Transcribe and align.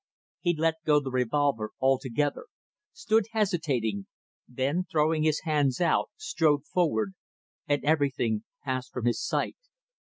He 0.39 0.55
let 0.55 0.83
go 0.83 0.99
the 0.99 1.11
revolver 1.11 1.73
altogether, 1.79 2.47
stood 2.91 3.27
hesitating, 3.33 4.07
then 4.47 4.83
throwing 4.91 5.21
his 5.21 5.41
hands 5.41 5.79
out, 5.79 6.09
strode 6.17 6.65
forward 6.65 7.13
and 7.67 7.85
everything 7.85 8.43
passed 8.65 8.91
from 8.91 9.05
his 9.05 9.21
sight. 9.23 9.57